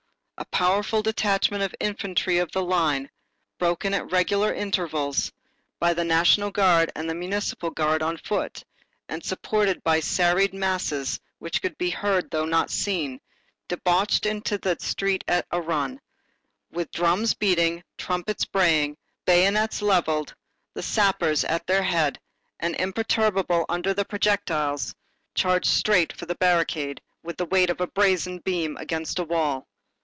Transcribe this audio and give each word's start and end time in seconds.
A 0.37 0.45
powerful 0.45 1.03
detachment 1.03 1.61
of 1.61 1.75
infantry 1.79 2.39
of 2.39 2.51
the 2.51 2.63
line, 2.63 3.11
broken 3.59 3.93
at 3.93 4.11
regular 4.11 4.51
intervals, 4.51 5.31
by 5.79 5.93
the 5.93 6.03
National 6.03 6.49
Guard 6.49 6.91
and 6.95 7.07
the 7.07 7.13
Municipal 7.13 7.69
Guard 7.69 8.01
on 8.01 8.17
foot, 8.17 8.63
and 9.07 9.23
supported 9.23 9.83
by 9.83 9.99
serried 9.99 10.51
masses 10.55 11.19
which 11.37 11.61
could 11.61 11.77
be 11.77 11.91
heard 11.91 12.31
though 12.31 12.45
not 12.45 12.71
seen, 12.71 13.21
debauched 13.67 14.25
into 14.25 14.57
the 14.57 14.75
street 14.79 15.23
at 15.27 15.45
a 15.51 15.61
run, 15.61 15.99
with 16.71 16.89
drums 16.91 17.35
beating, 17.35 17.83
trumpets 17.99 18.43
braying, 18.45 18.97
bayonets 19.25 19.79
levelled, 19.79 20.33
the 20.73 20.83
sappers 20.83 21.43
at 21.43 21.67
their 21.67 21.83
head, 21.83 22.19
and, 22.59 22.75
imperturbable 22.77 23.63
under 23.69 23.93
the 23.93 24.05
projectiles, 24.05 24.95
charged 25.35 25.67
straight 25.69 26.11
for 26.11 26.25
the 26.25 26.35
barricade 26.35 26.99
with 27.21 27.37
the 27.37 27.45
weight 27.45 27.69
of 27.69 27.79
a 27.79 27.87
brazen 27.87 28.39
beam 28.39 28.75
against 28.77 29.19
a 29.19 29.23
wall. 29.23 29.67